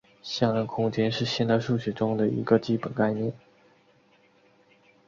[0.23, 3.31] 向量空间是现代数学中的一个基本概念。